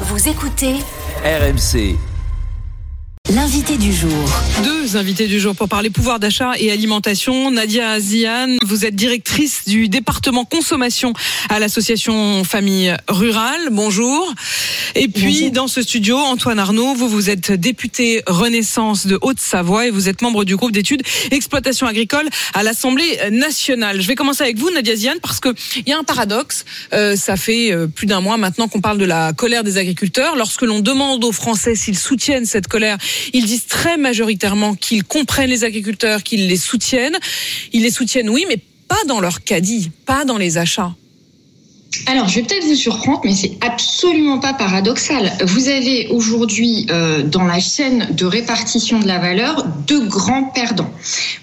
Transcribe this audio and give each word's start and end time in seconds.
Vous 0.00 0.28
écoutez 0.28 0.76
RMC. 1.22 2.11
L'invité 3.30 3.78
du 3.78 3.92
jour. 3.92 4.10
Deux 4.62 4.96
invités 4.96 5.26
du 5.26 5.40
jour 5.40 5.54
pour 5.54 5.68
parler 5.68 5.90
pouvoir 5.90 6.20
d'achat 6.20 6.52
et 6.58 6.70
alimentation. 6.70 7.50
Nadia 7.50 7.98
Ziane, 7.98 8.56
vous 8.64 8.84
êtes 8.84 8.94
directrice 8.94 9.62
du 9.66 9.88
département 9.88 10.44
consommation 10.44 11.12
à 11.48 11.58
l'association 11.58 12.44
Famille 12.44 12.94
Rurale. 13.08 13.68
Bonjour. 13.70 14.32
Et 14.94 15.08
puis 15.08 15.50
dans 15.50 15.66
ce 15.66 15.82
studio, 15.82 16.18
Antoine 16.18 16.58
Arnaud, 16.58 16.94
vous 16.94 17.08
vous 17.08 17.30
êtes 17.30 17.52
député 17.52 18.22
Renaissance 18.26 19.06
de 19.06 19.18
Haute-Savoie 19.22 19.86
et 19.86 19.90
vous 19.90 20.08
êtes 20.08 20.20
membre 20.20 20.44
du 20.44 20.56
groupe 20.56 20.72
d'études 20.72 21.02
exploitation 21.30 21.86
agricole 21.86 22.28
à 22.54 22.62
l'Assemblée 22.62 23.18
nationale. 23.30 24.00
Je 24.02 24.06
vais 24.06 24.14
commencer 24.14 24.42
avec 24.42 24.58
vous, 24.58 24.70
Nadia 24.70 24.94
Ziane, 24.94 25.18
parce 25.22 25.40
que 25.40 25.48
il 25.76 25.88
y 25.88 25.92
a 25.92 25.98
un 25.98 26.04
paradoxe. 26.04 26.64
Euh, 26.92 27.16
ça 27.16 27.36
fait 27.36 27.72
euh, 27.72 27.86
plus 27.86 28.06
d'un 28.06 28.20
mois 28.20 28.36
maintenant 28.36 28.68
qu'on 28.68 28.80
parle 28.80 28.98
de 28.98 29.04
la 29.04 29.32
colère 29.32 29.64
des 29.64 29.78
agriculteurs. 29.78 30.36
Lorsque 30.36 30.62
l'on 30.62 30.80
demande 30.80 31.24
aux 31.24 31.32
Français 31.32 31.74
s'ils 31.74 31.98
soutiennent 31.98 32.46
cette 32.46 32.68
colère, 32.68 32.98
ils 33.32 33.46
disent 33.46 33.66
très 33.66 33.96
majoritairement 33.96 34.74
qu'ils 34.74 35.04
comprennent 35.04 35.50
les 35.50 35.64
agriculteurs, 35.64 36.22
qu'ils 36.22 36.48
les 36.48 36.56
soutiennent. 36.56 37.18
Ils 37.72 37.82
les 37.82 37.90
soutiennent, 37.90 38.30
oui, 38.30 38.44
mais 38.48 38.58
pas 38.88 39.04
dans 39.06 39.20
leur 39.20 39.42
caddie, 39.42 39.90
pas 40.06 40.24
dans 40.24 40.38
les 40.38 40.58
achats. 40.58 40.94
Alors, 42.06 42.28
je 42.28 42.36
vais 42.36 42.42
peut-être 42.42 42.64
vous 42.64 42.74
surprendre, 42.74 43.20
mais 43.24 43.34
c'est 43.34 43.52
absolument 43.60 44.38
pas 44.38 44.54
paradoxal. 44.54 45.32
Vous 45.44 45.68
avez 45.68 46.08
aujourd'hui 46.08 46.86
euh, 46.90 47.22
dans 47.22 47.44
la 47.44 47.60
chaîne 47.60 48.08
de 48.12 48.24
répartition 48.24 48.98
de 48.98 49.06
la 49.06 49.18
valeur 49.18 49.66
deux 49.86 50.06
grands 50.06 50.44
perdants. 50.44 50.90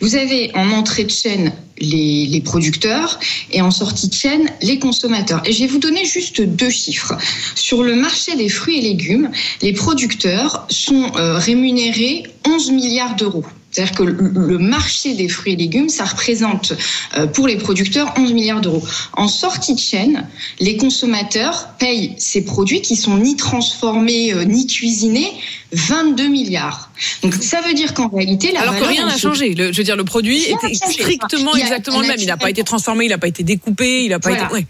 Vous 0.02 0.16
avez 0.16 0.52
en 0.56 0.72
entrée 0.72 1.04
de 1.04 1.12
chaîne 1.12 1.54
les, 1.80 2.42
producteurs 2.44 3.20
et 3.52 3.62
en 3.62 3.72
sortie 3.72 4.10
de 4.10 4.14
chaîne 4.14 4.50
les 4.62 4.80
consommateurs. 4.80 5.42
Et 5.46 5.54
je 5.54 5.60
vais 5.60 5.68
vous 5.68 5.80
donner 5.80 6.04
juste 6.06 6.42
deux 6.42 6.70
chiffres. 6.70 7.16
Sur 7.56 7.84
le 7.84 7.96
marché 7.96 8.36
des 8.36 8.50
fruits 8.50 8.80
et 8.80 8.82
légumes, 8.82 9.32
les 9.62 9.74
producteurs 9.74 10.66
sont 10.70 11.12
euh, 11.16 11.38
rémunérés 11.38 12.24
11 12.46 12.72
milliards 12.72 13.16
d'euros. 13.16 13.46
C'est-à-dire 13.72 13.96
que 13.96 14.04
le 14.04 14.58
marché 14.58 15.14
des 15.14 15.30
fruits 15.30 15.54
et 15.54 15.56
légumes, 15.56 15.90
ça 15.90 16.04
représente 16.06 16.74
euh, 17.18 17.28
pour 17.28 17.48
les 17.48 17.56
producteurs 17.58 18.14
11 18.18 18.34
milliards 18.34 18.62
d'euros. 18.62 18.84
En 19.14 19.28
sortie 19.28 19.76
de 19.76 19.80
chaîne, 19.80 20.28
les 20.60 20.76
consommateurs 20.78 21.70
payent 21.78 22.16
ces 22.18 22.44
produits 22.44 22.82
qui 22.82 22.96
sont 22.96 23.18
ni 23.18 23.36
transformés 23.36 24.34
euh, 24.34 24.44
ni 24.44 24.66
cuisinés 24.66 25.32
22 25.72 26.28
milliards. 26.30 26.90
Donc 27.22 27.36
ça 27.36 27.62
veut 27.62 27.76
dire 27.76 27.94
qu'en 27.94 28.08
réalité, 28.10 28.52
la 28.52 28.62
Alors 28.62 28.76
que 28.80 28.86
rien 28.86 29.06
n'a 29.06 29.18
changé. 29.18 29.54
Le- 29.54 29.72
je 29.72 29.78
veux 29.78 29.84
dire, 29.84 29.96
le 29.96 30.04
produit 30.04 30.42
était 30.44 30.74
strictement 30.74 31.56
exactement 31.56 32.02
le 32.02 32.08
même. 32.08 32.18
Il 32.20 32.26
n'a 32.26 32.38
pas 32.38 32.50
été 32.50 32.64
transformé, 32.64 33.06
il 33.06 33.10
n'a 33.10 33.20
pas 33.20 33.28
été 33.28 33.44
découpé, 33.44 34.04
il 34.06 34.10
n'a 34.10 34.20
pas 34.20 34.30
Voilà. 34.30 34.46
été. 34.46 34.54
ouais. 34.54 34.66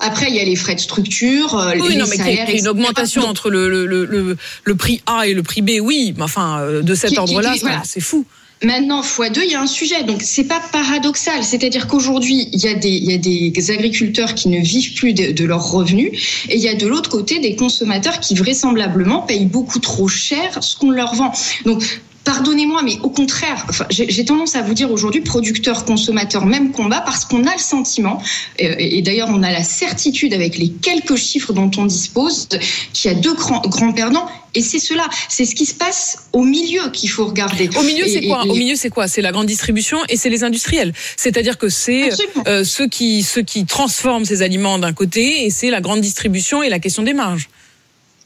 Après, 0.00 0.26
il 0.30 0.34
y 0.36 0.40
a 0.40 0.44
les 0.44 0.56
frais 0.56 0.74
de 0.74 0.80
structure, 0.80 1.58
euh, 1.58 1.72
Oui, 1.78 1.90
les 1.90 1.96
non, 1.96 2.06
mais 2.08 2.16
salaires, 2.16 2.48
y 2.50 2.56
ait 2.56 2.58
une 2.58 2.68
augmentation 2.68 3.20
Donc, 3.22 3.30
entre 3.30 3.50
le, 3.50 3.68
le, 3.68 4.36
le, 4.64 4.74
prix 4.74 5.02
A 5.06 5.26
et 5.26 5.34
le 5.34 5.42
prix 5.42 5.62
B, 5.62 5.72
oui, 5.82 6.14
mais 6.16 6.22
enfin, 6.22 6.60
euh, 6.60 6.82
de 6.82 6.94
cet 6.94 7.16
ordre-là, 7.18 7.52
c'est- 7.54 7.60
voilà. 7.60 7.82
fou. 8.00 8.24
Maintenant, 8.62 9.00
x2, 9.00 9.40
il 9.44 9.52
y 9.52 9.54
a 9.54 9.60
un 9.62 9.66
sujet. 9.66 10.02
Donc, 10.02 10.20
c'est 10.20 10.44
pas 10.44 10.60
paradoxal. 10.72 11.42
C'est-à-dire 11.44 11.86
qu'aujourd'hui, 11.86 12.50
il 12.52 12.60
y, 12.60 12.68
a 12.68 12.74
des, 12.74 12.90
il 12.90 13.10
y 13.10 13.14
a 13.14 13.16
des 13.16 13.70
agriculteurs 13.70 14.34
qui 14.34 14.50
ne 14.50 14.60
vivent 14.60 14.94
plus 14.94 15.14
de, 15.14 15.32
de 15.32 15.44
leurs 15.46 15.70
revenus. 15.70 16.10
Et 16.50 16.56
il 16.56 16.62
y 16.62 16.68
a 16.68 16.74
de 16.74 16.86
l'autre 16.86 17.08
côté 17.08 17.38
des 17.38 17.56
consommateurs 17.56 18.20
qui 18.20 18.34
vraisemblablement 18.34 19.22
payent 19.22 19.46
beaucoup 19.46 19.78
trop 19.78 20.08
cher 20.08 20.62
ce 20.62 20.76
qu'on 20.76 20.90
leur 20.90 21.14
vend. 21.14 21.32
Donc, 21.64 22.00
Pardonnez-moi, 22.24 22.82
mais 22.82 22.98
au 23.02 23.08
contraire, 23.08 23.64
enfin, 23.70 23.86
j'ai 23.90 24.24
tendance 24.26 24.54
à 24.54 24.60
vous 24.62 24.74
dire 24.74 24.90
aujourd'hui, 24.92 25.22
producteurs, 25.22 25.84
consommateurs, 25.86 26.44
même 26.44 26.70
combat, 26.70 27.00
parce 27.00 27.24
qu'on 27.24 27.46
a 27.46 27.52
le 27.54 27.58
sentiment, 27.60 28.22
et, 28.58 28.98
et 28.98 29.02
d'ailleurs 29.02 29.28
on 29.30 29.42
a 29.42 29.50
la 29.50 29.64
certitude 29.64 30.34
avec 30.34 30.58
les 30.58 30.68
quelques 30.70 31.16
chiffres 31.16 31.52
dont 31.54 31.70
on 31.78 31.86
dispose, 31.86 32.46
qu'il 32.92 33.10
y 33.10 33.14
a 33.14 33.16
deux 33.16 33.32
grands, 33.34 33.62
grands 33.62 33.92
perdants, 33.92 34.26
et 34.54 34.60
c'est 34.60 34.80
cela, 34.80 35.08
c'est 35.28 35.44
ce 35.46 35.54
qui 35.54 35.64
se 35.64 35.74
passe 35.74 36.28
au 36.32 36.42
milieu 36.44 36.90
qu'il 36.92 37.08
faut 37.08 37.24
regarder. 37.24 37.70
Au 37.78 37.82
milieu, 37.84 38.06
c'est 38.06 38.26
quoi? 38.26 38.42
et- 38.44 38.50
Au 38.50 38.54
milieu, 38.54 38.74
c'est 38.76 38.90
quoi? 38.90 39.08
C'est 39.08 39.22
la 39.22 39.32
grande 39.32 39.46
distribution 39.46 39.98
et 40.08 40.16
c'est 40.16 40.28
les 40.30 40.44
industriels. 40.44 40.92
C'est-à-dire 41.16 41.56
que 41.56 41.68
c'est 41.68 42.10
euh, 42.48 42.64
ceux 42.64 42.88
qui 42.88 43.22
ceux 43.22 43.42
qui 43.42 43.64
transforment 43.64 44.24
ces 44.24 44.42
aliments 44.42 44.78
d'un 44.78 44.92
côté 44.92 45.44
et 45.46 45.50
c'est 45.50 45.70
la 45.70 45.80
grande 45.80 46.00
distribution 46.00 46.62
et 46.62 46.68
la 46.68 46.80
question 46.80 47.02
des 47.04 47.14
marges. 47.14 47.48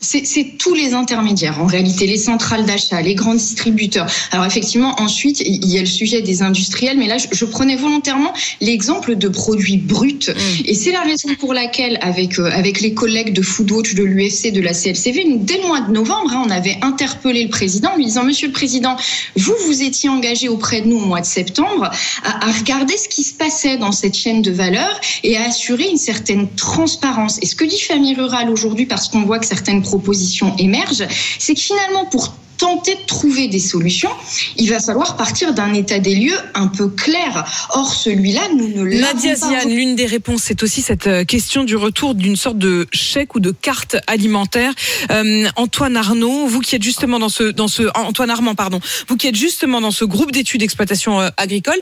C'est 0.04 0.58
tous 0.58 0.74
les 0.74 0.92
intermédiaires, 0.92 1.60
en 1.60 1.66
réalité, 1.66 2.06
les 2.06 2.18
centrales 2.18 2.66
d'achat, 2.66 3.00
les 3.00 3.14
grands 3.14 3.34
distributeurs. 3.34 4.06
Alors 4.32 4.46
effectivement, 4.46 4.94
ensuite, 5.00 5.40
il 5.40 5.66
y 5.66 5.78
a 5.78 5.80
le 5.80 5.86
sujet 5.86 6.20
des 6.20 6.42
industriels, 6.42 6.98
mais 6.98 7.06
là, 7.06 7.16
je, 7.18 7.26
je 7.32 7.44
prenais 7.44 7.76
volontairement 7.76 8.32
l'exemple 8.60 9.16
de 9.16 9.28
produits 9.28 9.78
bruts. 9.78 10.30
Et 10.64 10.74
c'est 10.74 10.92
la 10.92 11.00
raison 11.00 11.34
pour 11.38 11.54
laquelle, 11.54 11.98
avec, 12.02 12.38
euh, 12.38 12.50
avec 12.52 12.80
les 12.80 12.94
collègues 12.94 13.32
de 13.32 13.42
Foodwatch, 13.42 13.94
de 13.94 14.02
l'UFC, 14.02 14.52
de 14.52 14.60
la 14.60 14.72
CLCV, 14.72 15.24
nous, 15.24 15.38
dès 15.38 15.58
le 15.58 15.66
mois 15.66 15.80
de 15.80 15.92
novembre, 15.92 16.32
hein, 16.32 16.42
on 16.46 16.50
avait 16.50 16.76
interpellé 16.82 17.44
le 17.44 17.50
président 17.50 17.90
en 17.92 17.96
lui 17.96 18.04
disant, 18.04 18.24
Monsieur 18.24 18.48
le 18.48 18.52
Président, 18.52 18.96
vous, 19.36 19.54
vous 19.66 19.82
étiez 19.82 20.08
engagé 20.08 20.48
auprès 20.48 20.82
de 20.82 20.88
nous 20.88 20.98
au 20.98 21.06
mois 21.06 21.20
de 21.20 21.26
septembre 21.26 21.90
à, 22.22 22.48
à 22.48 22.52
regarder 22.52 22.96
ce 22.96 23.08
qui 23.08 23.22
se 23.22 23.34
passait 23.34 23.78
dans 23.78 23.92
cette 23.92 24.14
chaîne 24.14 24.42
de 24.42 24.50
valeur 24.50 25.00
et 25.22 25.36
à 25.36 25.44
assurer 25.44 25.88
une 25.90 25.98
certaine 25.98 26.48
transparence. 26.54 27.38
Et 27.42 27.46
ce 27.46 27.54
que 27.54 27.64
dit 27.64 27.80
Famille 27.80 28.14
Rurale 28.14 28.50
aujourd'hui, 28.50 28.86
parce 28.86 29.08
qu'on 29.08 29.22
voit 29.22 29.38
que 29.38 29.46
certaines 29.46 29.82
propositions 29.98 30.56
émergent, 30.56 31.06
c'est 31.38 31.54
que 31.54 31.60
finalement, 31.60 32.06
pour 32.06 32.34
tenter 32.56 32.94
de 32.94 33.06
trouver 33.06 33.48
des 33.48 33.58
solutions, 33.58 34.10
il 34.56 34.70
va 34.70 34.80
falloir 34.80 35.16
partir 35.16 35.54
d'un 35.54 35.72
état 35.74 35.98
des 35.98 36.14
lieux 36.14 36.38
un 36.54 36.68
peu 36.68 36.88
clair. 36.88 37.44
Or, 37.70 37.92
celui-là, 37.92 38.42
nous 38.56 38.68
ne 38.68 38.84
l'avons 38.84 39.14
Nadia 39.14 39.34
pas. 39.34 39.48
Ziane, 39.48 39.70
l'une 39.70 39.96
des 39.96 40.06
réponses, 40.06 40.42
c'est 40.44 40.62
aussi 40.62 40.82
cette 40.82 41.06
euh, 41.06 41.24
question 41.24 41.64
du 41.64 41.76
retour 41.76 42.14
d'une 42.14 42.36
sorte 42.36 42.58
de 42.58 42.86
chèque 42.92 43.34
ou 43.34 43.40
de 43.40 43.50
carte 43.50 43.96
alimentaire. 44.06 44.72
Euh, 45.10 45.48
Antoine 45.56 45.96
Arnaud, 45.96 46.46
vous 46.46 46.60
qui 46.60 46.76
êtes 46.76 46.82
justement 46.82 47.18
dans 47.18 47.28
ce, 47.28 47.44
dans 47.44 47.68
ce, 47.68 47.82
Antoine 47.94 48.30
Armand, 48.30 48.54
pardon, 48.54 48.80
vous 49.08 49.16
qui 49.16 49.26
êtes 49.26 49.36
justement 49.36 49.80
dans 49.80 49.90
ce 49.90 50.04
groupe 50.04 50.32
d'études 50.32 50.60
d'exploitation 50.60 51.20
euh, 51.20 51.28
agricole, 51.36 51.78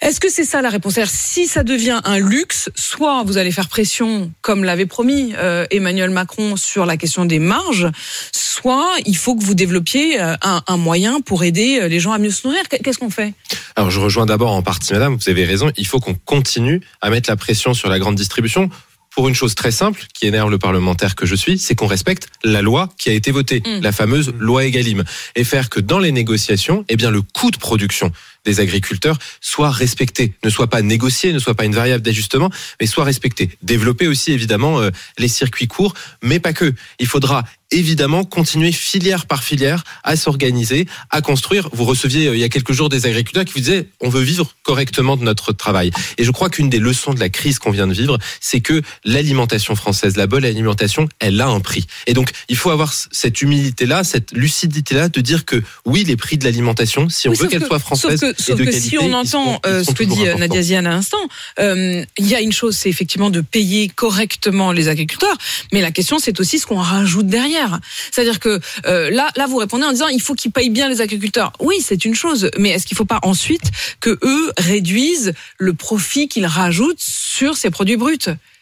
est-ce 0.00 0.20
que 0.20 0.28
c'est 0.28 0.44
ça 0.44 0.60
la 0.60 0.68
réponse? 0.68 0.94
C'est-à-dire, 0.94 1.14
Si 1.14 1.46
ça 1.46 1.62
devient 1.62 2.00
un 2.04 2.18
luxe, 2.18 2.68
soit 2.74 3.22
vous 3.24 3.38
allez 3.38 3.50
faire 3.50 3.68
pression, 3.68 4.30
comme 4.42 4.62
l'avait 4.62 4.86
promis 4.86 5.32
euh, 5.38 5.66
Emmanuel 5.70 6.10
Macron, 6.10 6.56
sur 6.56 6.84
la 6.84 6.98
question 6.98 7.24
des 7.24 7.38
marges, 7.38 7.88
soit 8.32 8.90
il 9.06 9.16
faut 9.16 9.34
que 9.34 9.42
vous 9.42 9.54
développiez 9.54 9.93
euh, 9.96 10.34
un, 10.42 10.62
un 10.66 10.76
moyen 10.76 11.20
pour 11.20 11.44
aider 11.44 11.78
euh, 11.80 11.88
les 11.88 12.00
gens 12.00 12.12
à 12.12 12.18
mieux 12.18 12.30
se 12.30 12.46
nourrir. 12.46 12.62
Qu'est-ce 12.68 12.98
qu'on 12.98 13.10
fait? 13.10 13.34
Alors 13.76 13.90
je 13.90 14.00
rejoins 14.00 14.26
d'abord 14.26 14.52
en 14.52 14.62
partie 14.62 14.92
madame, 14.92 15.16
vous 15.16 15.28
avez 15.28 15.44
raison, 15.44 15.70
il 15.76 15.86
faut 15.86 16.00
qu'on 16.00 16.14
continue 16.14 16.80
à 17.00 17.10
mettre 17.10 17.30
la 17.30 17.36
pression 17.36 17.74
sur 17.74 17.88
la 17.88 17.98
grande 17.98 18.14
distribution 18.16 18.70
pour 19.14 19.28
une 19.28 19.34
chose 19.36 19.54
très 19.54 19.70
simple 19.70 20.06
qui 20.12 20.26
énerve 20.26 20.50
le 20.50 20.58
parlementaire 20.58 21.14
que 21.14 21.24
je 21.24 21.36
suis, 21.36 21.56
c'est 21.56 21.76
qu'on 21.76 21.86
respecte 21.86 22.26
la 22.42 22.62
loi 22.62 22.88
qui 22.98 23.10
a 23.10 23.12
été 23.12 23.30
votée, 23.30 23.62
Mm. 23.64 23.80
la 23.80 23.92
fameuse 23.92 24.34
loi 24.40 24.64
Egalim, 24.64 25.04
et 25.36 25.44
faire 25.44 25.70
que 25.70 25.78
dans 25.78 26.00
les 26.00 26.10
négociations, 26.10 26.84
eh 26.88 26.96
bien 26.96 27.12
le 27.12 27.22
coût 27.22 27.52
de 27.52 27.56
production 27.56 28.10
des 28.44 28.60
agriculteurs 28.60 29.18
soit 29.40 29.70
respecté, 29.70 30.34
ne 30.44 30.50
soit 30.50 30.68
pas 30.68 30.82
négocié, 30.82 31.32
ne 31.32 31.38
soit 31.38 31.54
pas 31.54 31.64
une 31.64 31.74
variable 31.74 32.02
d'ajustement, 32.02 32.50
mais 32.80 32.86
soit 32.86 33.04
respecté. 33.04 33.50
Développer 33.62 34.06
aussi 34.08 34.32
évidemment 34.32 34.80
euh, 34.80 34.90
les 35.18 35.28
circuits 35.28 35.68
courts, 35.68 35.94
mais 36.22 36.40
pas 36.40 36.52
que. 36.52 36.72
Il 36.98 37.06
faudra 37.06 37.44
évidemment 37.70 38.24
continuer 38.24 38.70
filière 38.70 39.26
par 39.26 39.42
filière 39.42 39.82
à 40.04 40.16
s'organiser, 40.16 40.86
à 41.10 41.22
construire. 41.22 41.68
Vous 41.72 41.84
receviez 41.84 42.28
euh, 42.28 42.34
il 42.36 42.40
y 42.40 42.44
a 42.44 42.48
quelques 42.48 42.72
jours 42.72 42.88
des 42.88 43.06
agriculteurs 43.06 43.44
qui 43.44 43.52
vous 43.54 43.60
disaient 43.60 43.88
on 44.00 44.08
veut 44.08 44.20
vivre 44.22 44.54
correctement 44.62 45.16
de 45.16 45.24
notre 45.24 45.52
travail. 45.52 45.90
Et 46.18 46.24
je 46.24 46.30
crois 46.30 46.50
qu'une 46.50 46.68
des 46.68 46.78
leçons 46.78 47.14
de 47.14 47.20
la 47.20 47.28
crise 47.30 47.58
qu'on 47.58 47.70
vient 47.72 47.86
de 47.86 47.94
vivre, 47.94 48.18
c'est 48.40 48.60
que 48.60 48.82
l'alimentation 49.04 49.74
française, 49.76 50.16
la 50.16 50.26
bonne 50.26 50.44
alimentation, 50.44 51.08
elle 51.20 51.40
a 51.40 51.46
un 51.48 51.60
prix. 51.60 51.86
Et 52.06 52.12
donc 52.14 52.30
il 52.48 52.56
faut 52.56 52.70
avoir 52.70 52.92
cette 52.92 53.42
humilité-là, 53.42 54.04
cette 54.04 54.32
lucidité-là 54.32 55.08
de 55.08 55.20
dire 55.20 55.44
que 55.44 55.62
oui, 55.86 56.04
les 56.04 56.16
prix 56.16 56.38
de 56.38 56.44
l'alimentation, 56.44 57.08
si 57.08 57.28
on 57.28 57.32
Oui, 57.32 57.38
veut 57.38 57.48
qu'elle 57.48 57.60
que- 57.62 57.66
soit 57.66 57.78
française 57.78 58.33
Sauf 58.38 58.58
que, 58.58 58.64
qualité, 58.64 58.80
si 58.80 58.98
on 58.98 59.12
entend 59.12 59.60
euh, 59.66 59.84
ce 59.84 59.92
que 59.92 60.04
dit 60.04 60.20
euh, 60.20 60.34
importants. 60.34 60.38
Nadia 60.38 60.62
Ziane 60.62 60.86
à 60.86 60.90
l'instant, 60.90 61.28
euh, 61.58 62.04
il 62.18 62.26
y 62.26 62.34
a 62.34 62.40
une 62.40 62.52
chose, 62.52 62.76
c'est 62.76 62.88
effectivement 62.88 63.30
de 63.30 63.40
payer 63.40 63.88
correctement 63.88 64.72
les 64.72 64.88
agriculteurs, 64.88 65.36
mais 65.72 65.80
la 65.80 65.90
question 65.90 66.18
c'est 66.18 66.40
aussi 66.40 66.58
ce 66.58 66.66
qu'on 66.66 66.78
rajoute 66.78 67.26
derrière. 67.26 67.80
C'est-à-dire 68.10 68.40
que 68.40 68.60
euh, 68.86 69.10
là, 69.10 69.30
là 69.36 69.46
vous 69.46 69.56
répondez 69.56 69.84
en 69.84 69.92
disant 69.92 70.08
il 70.08 70.20
faut 70.20 70.34
qu'ils 70.34 70.52
payent 70.52 70.70
bien 70.70 70.88
les 70.88 71.00
agriculteurs. 71.00 71.52
Oui, 71.60 71.76
c'est 71.80 72.04
une 72.04 72.14
chose, 72.14 72.50
mais 72.58 72.70
est-ce 72.70 72.86
qu'il 72.86 72.94
ne 72.94 72.98
faut 72.98 73.04
pas 73.04 73.20
ensuite 73.22 73.70
que 74.00 74.18
eux 74.22 74.52
réduisent 74.58 75.32
le 75.58 75.74
profit 75.74 76.28
qu'ils 76.28 76.46
rajoutent 76.46 77.00
sur 77.00 77.56
ces 77.56 77.70
produits 77.70 77.96
bruts? 77.96 78.18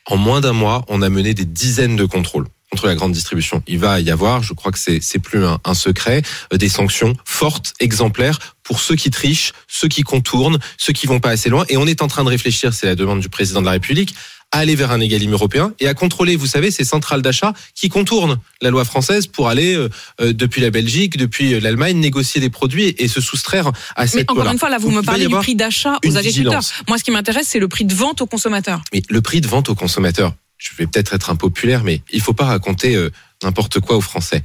En 0.07 0.17
moins 0.17 0.41
d'un 0.41 0.53
mois, 0.53 0.85
on 0.89 1.03
a 1.03 1.09
mené 1.09 1.35
des 1.35 1.45
dizaines 1.45 1.97
de 1.97 2.05
contrôles 2.05 2.47
contre 2.73 2.87
la 2.87 2.95
grande 2.95 3.13
distribution. 3.13 3.63
Il 3.67 3.79
va 3.79 4.01
y 4.01 4.11
avoir, 4.11 4.43
je 4.43 4.55
crois 4.55 4.73
que 4.73 4.79
c'est 4.79 4.99
c'est 5.03 5.19
plus 5.19 5.45
un, 5.45 5.59
un 5.65 5.75
secret, 5.75 6.23
euh, 6.53 6.57
des 6.57 6.71
sanctions 6.71 7.15
fortes, 7.27 7.75
exemplaires 7.81 8.39
pour 8.63 8.81
ceux 8.81 8.97
qui 8.97 9.11
trichent, 9.11 9.53
ceux 9.69 9.89
qui 9.89 10.03
contournent, 10.03 10.59
ceux 10.79 10.95
qui 10.95 11.07
vont 11.07 11.21
pas 11.21 11.29
assez 11.31 11.51
loin. 11.51 11.67
Et 11.69 11.77
on 11.77 11.87
est 11.87 12.01
en 12.01 12.09
train 12.09 12.25
de 12.25 12.31
réfléchir, 12.31 12.73
c'est 12.73 12.87
la 12.87 12.95
demande 12.95 13.21
du 13.21 13.29
président 13.29 13.61
de 13.61 13.67
la 13.67 13.73
République, 13.73 14.15
à 14.53 14.59
aller 14.61 14.75
vers 14.75 14.91
un 14.91 15.01
égalime 15.01 15.33
européen 15.33 15.75
et 15.81 15.87
à 15.89 15.93
contrôler, 15.95 16.35
vous 16.37 16.47
savez, 16.47 16.71
ces 16.71 16.85
centrales 16.85 17.21
d'achat 17.21 17.53
qui 17.75 17.91
contournent 17.91 18.39
la 18.63 18.71
loi 18.71 18.85
française 18.87 19.27
pour 19.27 19.49
aller 19.49 19.75
euh, 19.75 19.91
euh, 20.23 20.33
depuis 20.33 20.63
la 20.63 20.71
Belgique, 20.71 21.19
depuis 21.19 21.61
l'Allemagne, 21.61 21.99
négocier 21.99 22.41
des 22.41 22.51
produits 22.51 22.95
et 22.99 23.09
se 23.09 23.21
soustraire 23.21 23.69
à 23.97 24.03
Mais 24.03 24.07
cette 24.07 24.31
encore 24.31 24.45
loi. 24.45 24.53
une 24.53 24.59
fois, 24.59 24.71
là, 24.71 24.79
vous 24.79 24.89
Donc, 24.89 24.97
me 24.99 25.03
parlez 25.03 25.27
du 25.27 25.35
prix 25.35 25.55
d'achat 25.57 25.99
aux 26.07 26.17
agriculteurs. 26.17 26.61
vigilance. 26.61 26.73
Moi, 26.89 26.97
ce 26.97 27.05
qui 27.05 27.11
m'intéresse, 27.11 27.49
c'est 27.51 27.59
le 27.61 27.69
prix 27.69 27.85
de 27.85 27.93
vente 27.95 28.23
aux 28.23 28.27
consommateurs. 28.27 28.81
Mais 28.95 29.03
le 29.11 29.21
prix 29.21 29.41
de 29.43 29.49
vente 29.49 29.69
aux 29.69 29.75
consommateurs, 29.75 30.33
je 30.63 30.77
vais 30.77 30.87
peut-être 30.87 31.15
être 31.15 31.31
impopulaire, 31.31 31.85
mais 31.85 32.03
il 32.13 32.21
faut 32.21 32.35
pas 32.35 32.45
raconter 32.45 32.95
euh, 32.95 33.11
n'importe 33.43 33.81
quoi 33.81 33.97
aux 33.97 34.01
Français. 34.01 34.43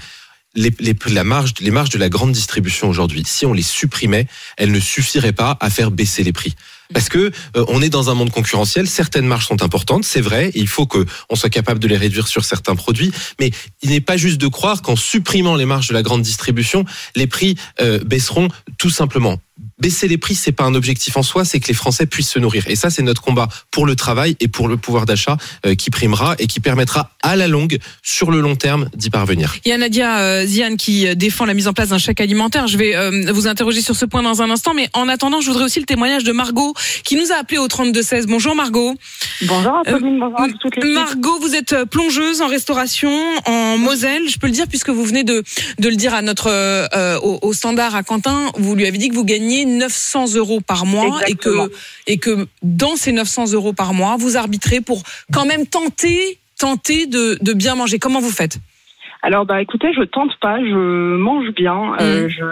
Les, 0.55 0.73
les, 0.79 0.95
les 1.05 1.23
marges 1.23 1.53
de 1.53 1.97
la 1.99 2.09
grande 2.09 2.31
distribution 2.31 2.89
aujourd'hui, 2.89 3.23
si 3.25 3.45
on 3.45 3.53
les 3.53 3.61
supprimait, 3.61 4.27
elles 4.57 4.71
ne 4.71 4.79
suffiraient 4.79 5.33
pas 5.33 5.57
à 5.59 5.69
faire 5.69 5.91
baisser 5.91 6.23
les 6.23 6.33
prix. 6.33 6.55
Parce 6.93 7.09
que 7.09 7.31
euh, 7.55 7.65
on 7.67 7.81
est 7.81 7.89
dans 7.89 8.09
un 8.09 8.13
monde 8.15 8.31
concurrentiel, 8.31 8.87
certaines 8.87 9.27
marges 9.27 9.45
sont 9.45 9.61
importantes, 9.61 10.03
c'est 10.05 10.21
vrai, 10.21 10.51
il 10.55 10.67
faut 10.67 10.87
que 10.87 11.05
on 11.29 11.35
soit 11.35 11.49
capable 11.49 11.79
de 11.79 11.87
les 11.87 11.97
réduire 11.97 12.27
sur 12.27 12.45
certains 12.45 12.75
produits, 12.75 13.11
mais 13.39 13.51
il 13.81 13.89
n'est 13.89 14.01
pas 14.01 14.17
juste 14.17 14.39
de 14.39 14.47
croire 14.47 14.81
qu'en 14.81 14.95
supprimant 14.95 15.55
les 15.55 15.65
marges 15.65 15.89
de 15.89 15.93
la 15.93 16.01
grande 16.01 16.21
distribution, 16.21 16.85
les 17.15 17.27
prix 17.27 17.55
euh, 17.81 17.99
baisseront 18.03 18.47
tout 18.77 18.89
simplement. 18.89 19.39
Baisser 19.79 20.07
les 20.07 20.17
prix, 20.17 20.35
c'est 20.35 20.51
pas 20.51 20.63
un 20.63 20.75
objectif 20.75 21.17
en 21.17 21.23
soi, 21.23 21.45
c'est 21.45 21.59
que 21.59 21.67
les 21.67 21.73
Français 21.73 22.05
puissent 22.05 22.29
se 22.29 22.39
nourrir. 22.39 22.63
Et 22.67 22.75
ça, 22.75 22.89
c'est 22.89 23.01
notre 23.01 23.21
combat 23.21 23.47
pour 23.71 23.85
le 23.85 23.95
travail 23.95 24.35
et 24.39 24.47
pour 24.47 24.67
le 24.67 24.77
pouvoir 24.77 25.05
d'achat 25.05 25.37
euh, 25.65 25.75
qui 25.75 25.89
primera 25.89 26.35
et 26.39 26.47
qui 26.47 26.59
permettra 26.59 27.11
à 27.21 27.35
la 27.35 27.47
longue, 27.47 27.77
sur 28.03 28.31
le 28.31 28.39
long 28.39 28.55
terme, 28.55 28.89
d'y 28.95 29.09
parvenir. 29.09 29.55
Il 29.65 29.69
y 29.69 29.71
a 29.71 29.77
Nadia 29.77 30.19
euh, 30.19 30.45
Ziane 30.45 30.77
qui 30.77 31.15
défend 31.15 31.45
la 31.45 31.53
mise 31.53 31.67
en 31.67 31.73
place 31.73 31.89
d'un 31.89 31.97
chèque 31.97 32.21
alimentaire. 32.21 32.67
Je 32.67 32.77
vais 32.77 32.95
euh, 32.95 33.31
vous 33.31 33.47
interroger 33.47 33.81
sur 33.81 33.95
ce 33.95 34.05
point 34.05 34.23
dans 34.23 34.41
un 34.41 34.49
instant, 34.49 34.73
mais 34.73 34.89
en 34.93 35.07
attendant, 35.07 35.41
je 35.41 35.47
voudrais 35.47 35.65
aussi 35.65 35.79
le 35.79 35.85
témoignage 35.85 36.23
de 36.23 36.31
Margot 36.31 36.73
qui 37.03 37.15
nous 37.15 37.31
a 37.31 37.35
appelé 37.35 37.57
au 37.57 37.67
32 37.67 38.01
16. 38.01 38.27
Bonjour 38.27 38.55
Margot. 38.55 38.95
Bonjour 39.43 39.77
Apolline, 39.85 40.19
bonjour 40.19 40.41
à 40.41 40.47
toutes 40.59 40.83
les 40.83 40.93
Margot, 40.93 41.39
vous 41.39 41.55
êtes 41.55 41.85
plongeuse 41.85 42.41
en 42.41 42.47
restauration 42.47 43.11
en 43.45 43.77
Moselle. 43.77 44.27
Je 44.27 44.37
peux 44.37 44.47
le 44.47 44.53
dire 44.53 44.67
puisque 44.67 44.89
vous 44.89 45.03
venez 45.03 45.23
de 45.23 45.43
de 45.79 45.89
le 45.89 45.95
dire 45.95 46.13
à 46.13 46.21
notre 46.21 46.47
euh, 46.49 47.19
au, 47.19 47.39
au, 47.41 47.53
standard 47.53 47.95
à 47.95 48.03
Quentin. 48.03 48.51
Vous 48.57 48.75
lui 48.75 48.85
avez 48.85 48.97
dit 48.97 49.09
que 49.09 49.15
vous 49.15 49.25
gagnez 49.25 49.46
900 49.65 50.35
euros 50.35 50.61
par 50.61 50.85
mois 50.85 51.05
Exactement. 51.21 51.65
et 52.07 52.17
que 52.17 52.31
et 52.35 52.37
que 52.43 52.47
dans 52.63 52.95
ces 52.95 53.11
900 53.11 53.53
euros 53.53 53.73
par 53.73 53.93
mois, 53.93 54.15
vous 54.17 54.37
arbitrez 54.37 54.81
pour 54.81 55.03
quand 55.33 55.45
même 55.45 55.65
tenter 55.65 56.39
tenter 56.59 57.05
de, 57.05 57.37
de 57.41 57.53
bien 57.53 57.75
manger. 57.75 57.99
Comment 57.99 58.19
vous 58.19 58.31
faites? 58.31 58.57
Alors 59.23 59.45
bah 59.45 59.61
écoutez, 59.61 59.91
je 59.93 60.03
tente 60.03 60.35
pas, 60.39 60.59
je 60.59 61.15
mange 61.17 61.49
bien. 61.55 61.93
Euh, 61.99 62.29
je, 62.29 62.45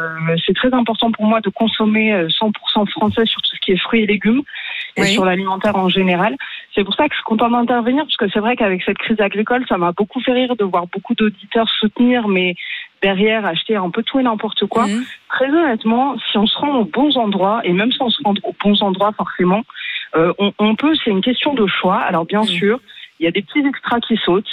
c'est 0.46 0.54
très 0.56 0.74
important 0.74 1.12
pour 1.12 1.26
moi 1.26 1.40
de 1.40 1.50
consommer 1.50 2.12
euh, 2.14 2.28
100% 2.28 2.90
français 2.90 3.26
sur 3.26 3.40
tout 3.42 3.52
ce 3.56 3.60
qui 3.64 3.72
est 3.72 3.78
fruits 3.78 4.02
et 4.02 4.08
légumes 4.08 4.42
et 4.98 5.02
Oui. 5.04 5.14
sur 5.14 5.26
l'alimentaire 5.26 5.76
en 5.76 5.90
général. 5.90 6.36
C'est 6.74 6.84
pour 6.84 6.96
ça 6.96 7.04
que 7.08 7.14
je 7.14 7.18
suis 7.18 7.24
contente 7.24 7.52
d'intervenir 7.52 8.04
parce 8.04 8.18
que 8.18 8.28
c'est 8.34 8.40
vrai 8.40 8.56
qu'avec 8.56 8.82
cette 8.84 8.98
crise 8.98 9.20
agricole, 9.22 9.64
ça 9.70 9.78
m'a 9.78 9.92
beaucoup 9.92 10.20
fait 10.22 10.34
rire 10.34 10.56
de 10.56 10.64
voir 10.66 10.88
beaucoup 10.88 11.14
d'auditeurs 11.14 11.70
soutenir, 11.80 12.28
mais 12.28 12.56
derrière 13.02 13.46
acheter 13.46 13.76
un 13.76 13.90
peu 13.90 14.04
tout 14.04 14.20
et 14.20 14.24
n'importe 14.24 14.66
quoi. 14.66 14.88
Mhm. 14.88 15.04
Très 15.30 15.50
honnêtement, 15.50 16.16
si 16.32 16.38
on 16.38 16.48
se 16.48 16.58
rend 16.58 16.76
aux 16.80 16.86
bons 16.86 17.18
endroits 17.18 17.62
et 17.64 17.74
même 17.74 17.92
sans 17.92 18.10
se 18.10 18.22
rendre 18.24 18.42
aux 18.44 18.56
bons 18.64 18.82
endroits 18.82 19.12
forcément, 19.16 19.64
euh, 20.16 20.34
on, 20.40 20.54
on 20.60 20.76
peut. 20.76 20.94
C'est 21.04 21.12
une 21.12 21.22
question 21.22 21.54
de 21.54 21.68
choix. 21.68 21.98
Alors 21.98 22.26
bien 22.26 22.42
Mhm. 22.42 22.48
sûr, 22.48 22.80
il 23.20 23.26
y 23.26 23.28
a 23.28 23.32
des 23.32 23.42
petits 23.42 23.66
extras 23.68 24.00
qui 24.00 24.18
sautent. 24.18 24.46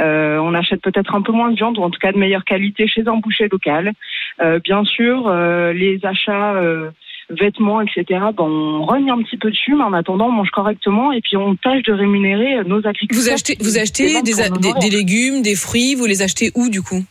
Euh, 0.00 0.38
on 0.38 0.54
achète 0.54 0.80
peut-être 0.80 1.14
un 1.16 1.22
peu 1.22 1.32
moins 1.32 1.50
de 1.50 1.56
viande 1.56 1.76
ou 1.78 1.82
en 1.82 1.90
tout 1.90 1.98
cas 1.98 2.12
de 2.12 2.18
meilleure 2.18 2.44
qualité 2.44 2.86
chez 2.86 3.02
un 3.08 3.16
boucher 3.16 3.48
local. 3.50 3.92
Euh, 4.40 4.60
bien 4.62 4.84
sûr, 4.84 5.26
euh, 5.26 5.72
les 5.72 5.98
achats 6.04 6.52
euh, 6.54 6.90
vêtements, 7.30 7.80
etc. 7.80 8.04
Ben, 8.08 8.44
on 8.44 8.84
rogne 8.84 9.10
un 9.10 9.20
petit 9.22 9.36
peu 9.36 9.50
dessus, 9.50 9.74
mais 9.74 9.82
en 9.82 9.92
attendant, 9.92 10.26
on 10.28 10.32
mange 10.32 10.50
correctement 10.50 11.10
et 11.10 11.20
puis 11.20 11.36
on 11.36 11.56
tâche 11.56 11.82
de 11.82 11.92
rémunérer 11.92 12.62
nos 12.64 12.78
agriculteurs. 12.86 13.18
Vous 13.18 13.28
achetez 13.28 13.56
vous 13.60 13.76
achetez 13.78 14.22
des, 14.22 14.34
des 14.80 14.90
légumes, 14.96 15.42
des 15.42 15.56
fruits. 15.56 15.96
Vous 15.96 16.06
les 16.06 16.22
achetez 16.22 16.52
où 16.54 16.68
du 16.70 16.80
coup? 16.80 17.02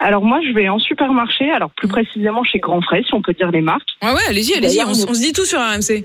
Alors 0.00 0.22
moi, 0.22 0.40
je 0.46 0.52
vais 0.52 0.68
en 0.68 0.78
supermarché, 0.78 1.50
alors 1.50 1.70
plus 1.70 1.88
précisément 1.88 2.44
chez 2.44 2.58
Grand 2.58 2.80
Frais, 2.82 3.02
si 3.06 3.14
on 3.14 3.22
peut 3.22 3.32
dire 3.32 3.50
les 3.50 3.62
marques. 3.62 3.88
Ouais 4.02 4.12
ouais, 4.12 4.20
allez-y, 4.28 4.54
allez-y. 4.54 4.82
On, 4.82 4.94
se 4.94 5.20
dit 5.20 5.32
tout 5.32 5.46
sur 5.46 5.58
RMC. 5.58 6.04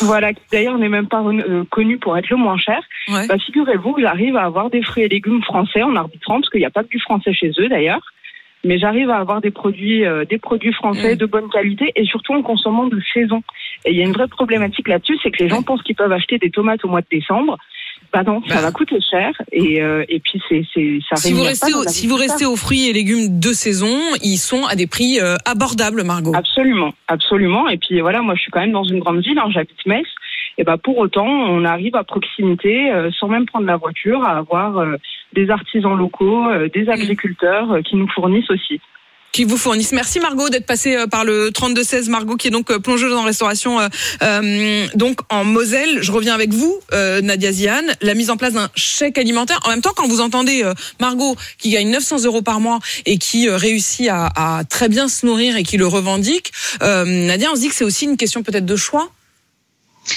Voilà, 0.00 0.32
d'ailleurs 0.50 0.78
n'est 0.78 0.88
même 0.88 1.08
pas 1.08 1.22
euh, 1.22 1.64
connu 1.70 1.98
pour 1.98 2.16
être 2.16 2.30
le 2.30 2.36
moins 2.36 2.56
cher. 2.56 2.80
Ouais. 3.08 3.26
Bah, 3.26 3.36
figurez-vous 3.38 3.92
que 3.92 4.02
j'arrive 4.02 4.36
à 4.36 4.44
avoir 4.44 4.70
des 4.70 4.82
fruits 4.82 5.04
et 5.04 5.08
légumes 5.08 5.42
français 5.42 5.82
en 5.82 5.94
arbitrant, 5.94 6.40
parce 6.40 6.50
qu'il 6.50 6.60
n'y 6.60 6.66
a 6.66 6.70
pas 6.70 6.84
que 6.84 6.88
du 6.88 7.00
français 7.00 7.34
chez 7.34 7.52
eux 7.58 7.68
d'ailleurs. 7.68 8.00
Mais 8.64 8.78
j'arrive 8.78 9.10
à 9.10 9.18
avoir 9.18 9.40
des 9.40 9.52
produits, 9.52 10.04
euh, 10.04 10.24
des 10.24 10.38
produits 10.38 10.72
français 10.72 11.14
Mm. 11.14 11.18
de 11.18 11.26
bonne 11.26 11.48
qualité 11.48 11.92
et 11.94 12.04
surtout 12.04 12.32
en 12.32 12.42
consommant 12.42 12.86
de 12.86 13.00
saison. 13.14 13.42
Et 13.84 13.92
il 13.92 13.96
y 13.96 14.00
a 14.00 14.04
une 14.04 14.12
vraie 14.12 14.26
problématique 14.26 14.88
là-dessus, 14.88 15.16
c'est 15.22 15.30
que 15.30 15.42
les 15.42 15.48
gens 15.48 15.62
pensent 15.62 15.82
qu'ils 15.82 15.94
peuvent 15.94 16.12
acheter 16.12 16.38
des 16.38 16.50
tomates 16.50 16.84
au 16.84 16.88
mois 16.88 17.02
de 17.02 17.06
décembre. 17.10 17.56
Bah 18.12 18.22
non, 18.22 18.40
Bah. 18.40 18.54
ça 18.54 18.60
va 18.62 18.72
coûter 18.72 18.98
cher 19.00 19.32
et, 19.52 19.82
euh, 19.82 20.04
et 20.08 20.18
puis 20.20 20.40
c'est, 20.48 20.62
c'est, 20.72 20.98
ça 21.08 21.16
Si 21.16 21.32
vous 21.32 21.42
restez 21.42 21.72
pas 21.72 21.78
au, 21.78 21.84
si 21.88 22.06
vous 22.06 22.16
restez 22.16 22.46
aux 22.46 22.56
fruits 22.56 22.88
et 22.88 22.92
légumes 22.92 23.38
de 23.38 23.52
saison, 23.52 23.94
ils 24.22 24.38
sont 24.38 24.64
à 24.64 24.74
des 24.76 24.86
prix 24.86 25.20
euh, 25.20 25.36
abordables, 25.44 26.04
Margot. 26.04 26.32
Absolument, 26.34 26.94
absolument. 27.08 27.68
Et 27.68 27.76
puis 27.76 28.00
voilà, 28.00 28.22
moi 28.22 28.34
je 28.34 28.42
suis 28.42 28.50
quand 28.50 28.60
même 28.60 28.72
dans 28.72 28.84
une 28.84 29.00
grande 29.00 29.20
ville, 29.20 29.38
hein, 29.38 29.50
j'habite 29.50 29.84
Metz. 29.86 30.06
Et 30.56 30.64
ben 30.64 30.76
pour 30.78 30.98
autant, 30.98 31.26
on 31.26 31.64
arrive 31.64 31.94
à 31.96 32.02
proximité, 32.04 32.90
euh, 32.90 33.10
sans 33.18 33.28
même 33.28 33.46
prendre 33.46 33.66
la 33.66 33.76
voiture, 33.76 34.24
à 34.24 34.38
avoir 34.38 34.78
euh, 34.78 34.96
des 35.34 35.50
artisans 35.50 35.96
locaux, 35.96 36.48
euh, 36.48 36.68
des 36.68 36.88
agriculteurs 36.88 37.70
euh, 37.72 37.82
qui 37.82 37.96
nous 37.96 38.08
fournissent 38.08 38.50
aussi. 38.50 38.80
Qui 39.32 39.44
vous 39.44 39.56
fournissent. 39.56 39.92
Merci 39.92 40.20
Margot 40.20 40.48
d'être 40.48 40.66
passée 40.66 40.96
euh, 40.96 41.06
par 41.06 41.24
le 41.24 41.50
32 41.50 41.82
16 41.82 42.08
Margot 42.08 42.36
qui 42.36 42.48
est 42.48 42.50
donc 42.50 42.70
euh, 42.70 42.78
plongeuse 42.78 43.12
en 43.12 43.22
restauration 43.22 43.80
euh, 43.80 43.88
euh, 44.22 44.86
donc 44.94 45.20
en 45.28 45.44
Moselle. 45.44 46.02
Je 46.02 46.12
reviens 46.12 46.34
avec 46.34 46.52
vous 46.52 46.80
Nadia 46.92 47.52
Ziane, 47.52 47.94
la 48.00 48.14
mise 48.14 48.30
en 48.30 48.36
place 48.36 48.52
d'un 48.52 48.68
chèque 48.74 49.18
alimentaire. 49.18 49.60
En 49.64 49.70
même 49.70 49.82
temps 49.82 49.92
quand 49.94 50.06
vous 50.06 50.20
entendez 50.20 50.64
Margot 51.00 51.36
qui 51.58 51.70
gagne 51.70 51.90
900 51.90 52.24
euros 52.24 52.42
par 52.42 52.60
mois 52.60 52.78
et 53.06 53.18
qui 53.18 53.48
réussit 53.48 54.08
à, 54.08 54.30
à 54.58 54.64
très 54.64 54.88
bien 54.88 55.08
se 55.08 55.26
nourrir 55.26 55.56
et 55.56 55.62
qui 55.62 55.76
le 55.76 55.86
revendique, 55.86 56.52
Nadia 56.80 57.48
on 57.52 57.56
se 57.56 57.60
dit 57.60 57.68
que 57.68 57.74
c'est 57.74 57.84
aussi 57.84 58.04
une 58.04 58.16
question 58.16 58.42
peut-être 58.42 58.66
de 58.66 58.76
choix. 58.76 59.10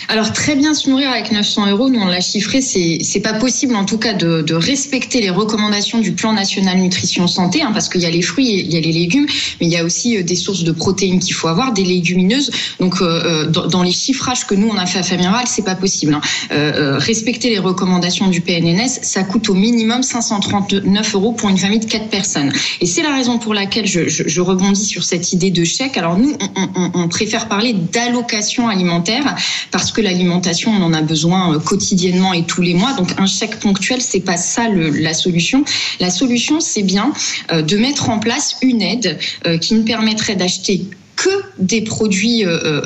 Alors 0.07 0.33
très 0.33 0.55
bien 0.55 0.73
se 0.73 0.89
nourrir 0.89 1.09
avec 1.09 1.31
900 1.31 1.69
euros, 1.71 1.89
nous 1.89 1.99
on 1.99 2.05
l'a 2.07 2.21
chiffré, 2.21 2.61
c'est 2.61 3.19
pas 3.21 3.33
possible 3.33 3.75
en 3.75 3.85
tout 3.85 3.97
cas 3.97 4.13
de, 4.13 4.41
de 4.41 4.53
respecter 4.53 5.21
les 5.21 5.29
recommandations 5.29 5.99
du 5.99 6.11
plan 6.13 6.33
national 6.33 6.77
nutrition 6.79 7.27
santé, 7.27 7.61
hein, 7.61 7.71
parce 7.73 7.87
qu'il 7.89 8.01
y 8.01 8.05
a 8.05 8.09
les 8.09 8.21
fruits, 8.21 8.59
il 8.65 8.73
y 8.73 8.77
a 8.77 8.81
les 8.81 8.91
légumes, 8.91 9.25
mais 9.59 9.67
il 9.67 9.71
y 9.71 9.77
a 9.77 9.83
aussi 9.83 10.17
euh, 10.17 10.23
des 10.23 10.35
sources 10.35 10.63
de 10.63 10.71
protéines 10.71 11.19
qu'il 11.19 11.33
faut 11.33 11.47
avoir, 11.47 11.71
des 11.73 11.83
légumineuses. 11.83 12.51
Donc 12.79 13.01
euh, 13.01 13.05
euh, 13.05 13.45
dans, 13.47 13.67
dans 13.67 13.83
les 13.83 13.91
chiffrages 13.91 14.45
que 14.45 14.55
nous 14.55 14.67
on 14.69 14.77
a 14.77 14.85
fait 14.85 14.99
à 14.99 15.03
Famille 15.03 15.27
Rurale, 15.27 15.47
c'est 15.47 15.65
pas 15.65 15.75
possible. 15.75 16.13
hein. 16.13 16.21
Euh, 16.51 16.71
euh, 16.95 16.97
respecter 16.97 17.49
les 17.49 17.59
recommandations 17.59 18.27
du 18.27 18.41
PNNS, 18.41 18.99
ça 19.03 19.23
coûte 19.23 19.49
au 19.49 19.53
minimum 19.53 20.03
539 20.03 21.15
euros 21.15 21.31
pour 21.31 21.49
une 21.49 21.57
famille 21.57 21.79
de 21.79 21.85
quatre 21.85 22.09
personnes. 22.09 22.51
Et 22.81 22.85
c'est 22.85 23.03
la 23.03 23.13
raison 23.13 23.39
pour 23.39 23.53
laquelle 23.53 23.87
je, 23.87 24.07
je, 24.09 24.23
je 24.27 24.41
rebondis 24.41 24.85
sur 24.85 25.03
cette 25.03 25.31
idée 25.33 25.51
de 25.51 25.63
chèque. 25.63 25.97
Alors 25.97 26.17
nous, 26.17 26.35
on, 26.55 26.69
on, 26.75 26.91
on 26.93 27.07
préfère 27.07 27.47
parler 27.47 27.73
d'allocation 27.73 28.67
alimentaire 28.67 29.35
parce 29.71 29.80
que 29.89 30.01
l'alimentation, 30.01 30.71
on 30.71 30.83
en 30.83 30.93
a 30.93 31.01
besoin 31.01 31.55
euh, 31.55 31.59
quotidiennement 31.59 32.33
et 32.33 32.43
tous 32.43 32.61
les 32.61 32.75
mois. 32.75 32.93
Donc 32.93 33.09
un 33.17 33.25
chèque 33.25 33.59
ponctuel, 33.59 34.01
c'est 34.01 34.19
pas 34.19 34.37
ça 34.37 34.69
la 34.69 35.15
solution. 35.15 35.63
La 35.99 36.11
solution, 36.11 36.59
c'est 36.59 36.83
bien 36.83 37.11
euh, 37.51 37.63
de 37.63 37.77
mettre 37.77 38.09
en 38.11 38.19
place 38.19 38.57
une 38.61 38.83
aide 38.83 39.17
euh, 39.47 39.57
qui 39.57 39.73
nous 39.73 39.83
permettrait 39.83 40.35
d'acheter 40.35 40.85
que 41.15 41.29
des 41.59 41.81
produits 41.81 42.45
euh, 42.45 42.57
euh, 42.63 42.81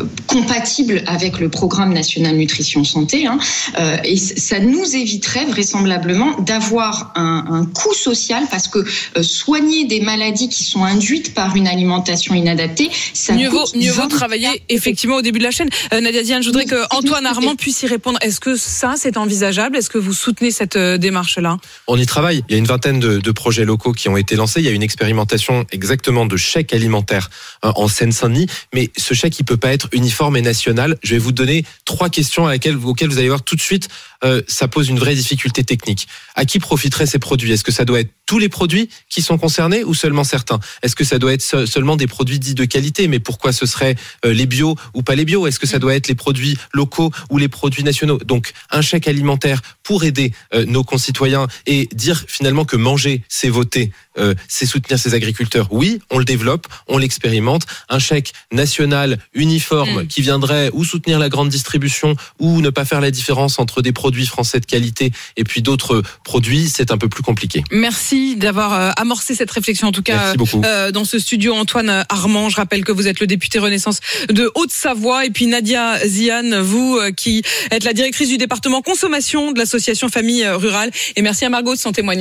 euh, 0.00 0.04
compatibles 0.26 1.02
avec 1.06 1.38
le 1.40 1.48
programme 1.48 1.92
national 1.92 2.36
nutrition 2.36 2.84
santé. 2.84 3.26
Hein, 3.26 3.38
euh, 3.78 3.96
et 4.04 4.16
ça 4.16 4.58
nous 4.60 4.94
éviterait 4.94 5.46
vraisemblablement 5.46 6.40
d'avoir 6.40 7.12
un, 7.16 7.44
un 7.48 7.64
coût 7.66 7.94
social 7.94 8.44
parce 8.50 8.68
que 8.68 8.78
euh, 8.78 9.22
soigner 9.22 9.84
des 9.84 10.00
maladies 10.00 10.48
qui 10.48 10.64
sont 10.64 10.84
induites 10.84 11.34
par 11.34 11.56
une 11.56 11.66
alimentation 11.66 12.34
inadaptée, 12.34 12.90
ça 13.12 13.34
mieux 13.34 13.48
vaut, 13.48 13.64
mieux 13.74 13.90
vaut 13.90 14.02
20 14.02 14.08
travailler 14.08 14.62
effectivement 14.68 15.16
au 15.16 15.22
début 15.22 15.38
de 15.38 15.44
la 15.44 15.50
chaîne. 15.50 15.68
Euh, 15.92 16.00
Nadia 16.00 16.22
Diane, 16.22 16.42
je 16.42 16.48
voudrais 16.48 16.64
Oui, 16.64 16.70
que 16.70 16.96
Antoine. 16.96 17.26
Armand 17.26 17.56
puisse 17.56 17.82
y 17.82 17.86
répondre. 17.86 18.18
Est-ce 18.22 18.38
que 18.38 18.56
ça, 18.56 18.94
c'est 18.96 19.16
envisageable? 19.16 19.76
Est-ce 19.76 19.90
que 19.90 19.98
vous 19.98 20.12
soutenez 20.12 20.50
cette 20.50 20.76
euh, 20.76 20.96
démarche-là? 20.96 21.56
On 21.88 21.96
y 21.96 22.06
travaille. 22.06 22.44
Il 22.48 22.52
y 22.52 22.54
a 22.54 22.58
une 22.58 22.66
vingtaine 22.66 23.00
de, 23.00 23.18
de 23.18 23.30
projets 23.32 23.64
locaux 23.64 23.92
qui 23.92 24.08
ont 24.08 24.16
été 24.16 24.36
lancés. 24.36 24.60
Il 24.60 24.66
y 24.66 24.68
a 24.68 24.72
une 24.72 24.82
expérimentation 24.82 25.66
exactement 25.72 26.26
de 26.26 26.36
chèque 26.36 26.72
alimentaire 26.72 27.06
euh, 27.16 27.45
en 27.62 27.88
Seine-Saint-Denis. 27.88 28.46
Mais 28.74 28.90
ce 28.96 29.14
chèque, 29.14 29.38
il 29.38 29.44
peut 29.44 29.56
pas 29.56 29.72
être 29.72 29.88
uniforme 29.92 30.36
et 30.36 30.42
national. 30.42 30.96
Je 31.02 31.12
vais 31.12 31.18
vous 31.18 31.32
donner 31.32 31.64
trois 31.84 32.08
questions 32.08 32.44
auxquelles 32.44 32.76
vous 33.08 33.18
allez 33.18 33.28
voir 33.28 33.42
tout 33.42 33.56
de 33.56 33.60
suite, 33.60 33.88
euh, 34.24 34.42
ça 34.46 34.68
pose 34.68 34.88
une 34.88 34.98
vraie 34.98 35.14
difficulté 35.14 35.64
technique. 35.64 36.08
À 36.34 36.44
qui 36.44 36.58
profiteraient 36.58 37.06
ces 37.06 37.18
produits? 37.18 37.52
Est-ce 37.52 37.64
que 37.64 37.72
ça 37.72 37.84
doit 37.84 38.00
être 38.00 38.12
tous 38.26 38.38
les 38.38 38.48
produits 38.48 38.88
qui 39.08 39.22
sont 39.22 39.38
concernés 39.38 39.84
ou 39.84 39.94
seulement 39.94 40.24
certains? 40.24 40.60
Est-ce 40.82 40.94
que 40.96 41.04
ça 41.04 41.18
doit 41.18 41.32
être 41.32 41.42
se- 41.42 41.66
seulement 41.66 41.96
des 41.96 42.06
produits 42.06 42.38
dits 42.38 42.54
de 42.54 42.64
qualité 42.64 43.08
Mais 43.08 43.18
pourquoi 43.20 43.52
ce 43.52 43.66
serait 43.66 43.96
euh, 44.24 44.32
les 44.32 44.46
bio 44.46 44.76
ou 44.94 45.02
pas 45.02 45.14
les 45.14 45.24
bio? 45.24 45.46
Est-ce 45.46 45.58
que 45.60 45.66
ça 45.66 45.78
doit 45.78 45.94
être 45.94 46.08
les 46.08 46.14
produits 46.14 46.58
locaux 46.72 47.10
ou 47.30 47.38
les 47.38 47.48
produits 47.48 47.84
nationaux? 47.84 48.18
Donc 48.24 48.52
un 48.70 48.82
chèque 48.82 49.08
alimentaire 49.08 49.60
pour 49.82 50.04
aider 50.04 50.32
euh, 50.54 50.64
nos 50.66 50.82
concitoyens 50.84 51.46
et 51.66 51.88
dire 51.92 52.24
finalement 52.26 52.64
que 52.64 52.76
manger, 52.76 53.22
c'est 53.28 53.48
voter, 53.48 53.92
euh, 54.18 54.34
c'est 54.48 54.66
soutenir 54.66 54.98
ses 54.98 55.14
agriculteurs. 55.14 55.68
Oui, 55.70 56.00
on 56.10 56.18
le 56.18 56.24
développe, 56.24 56.66
on 56.88 56.98
l'expérimente. 56.98 57.62
Un 57.88 57.98
chèque 58.00 58.32
national 58.52 59.18
uniforme 59.34 60.02
Mm. 60.02 60.06
qui 60.08 60.20
viendrait 60.22 60.70
ou 60.72 60.84
soutenir 60.84 61.18
la 61.18 61.28
grande 61.28 61.48
distribution 61.48 62.16
ou 62.40 62.60
ne 62.60 62.70
pas 62.70 62.84
faire 62.84 63.00
la 63.00 63.10
différence 63.10 63.58
entre 63.58 63.82
des 63.82 63.92
produits 63.92 64.26
français 64.26 64.58
de 64.58 64.66
qualité 64.66 65.12
et 65.36 65.44
puis 65.44 65.62
d'autres 65.62 66.02
produits, 66.24 66.68
c'est 66.68 66.90
un 66.90 66.98
peu 66.98 67.08
plus 67.08 67.22
compliqué. 67.22 67.62
Merci 67.70 68.15
d'avoir 68.36 68.72
euh, 68.72 68.90
amorcé 68.96 69.34
cette 69.34 69.50
réflexion, 69.50 69.88
en 69.88 69.92
tout 69.92 70.02
cas 70.02 70.34
euh, 70.64 70.90
dans 70.90 71.04
ce 71.04 71.18
studio. 71.18 71.54
Antoine 71.54 72.04
Armand, 72.08 72.48
je 72.48 72.56
rappelle 72.56 72.84
que 72.84 72.92
vous 72.92 73.08
êtes 73.08 73.20
le 73.20 73.26
député 73.26 73.58
Renaissance 73.58 74.00
de 74.28 74.50
Haute-Savoie. 74.54 75.26
Et 75.26 75.30
puis 75.30 75.46
Nadia 75.46 75.98
Ziane, 76.06 76.58
vous 76.58 76.96
euh, 76.96 77.10
qui 77.10 77.42
êtes 77.70 77.84
la 77.84 77.92
directrice 77.92 78.28
du 78.28 78.38
département 78.38 78.82
consommation 78.82 79.52
de 79.52 79.58
l'association 79.58 80.08
Famille 80.08 80.46
Rurale. 80.46 80.90
Et 81.16 81.22
merci 81.22 81.44
à 81.44 81.48
Margot 81.48 81.74
de 81.74 81.78
s'en 81.78 81.92
témoigner. 81.92 82.06